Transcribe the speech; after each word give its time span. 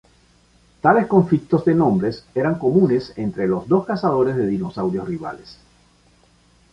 Tales 0.81 1.05
conflictos 1.05 1.63
de 1.63 1.75
nombres 1.75 2.25
eran 2.33 2.57
comunes 2.57 3.13
entre 3.17 3.45
los 3.47 3.67
dos 3.67 3.85
cazadores 3.85 4.35
de 4.35 4.47
dinosaurios 4.47 5.07
rivales. 5.07 5.59